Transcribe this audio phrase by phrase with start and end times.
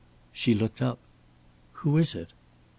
[0.31, 0.97] She looked up.
[1.73, 2.33] "Who is it?"